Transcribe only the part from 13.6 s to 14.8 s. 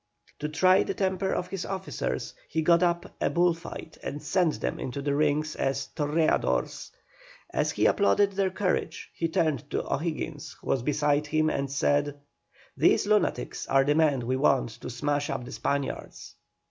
are the men we want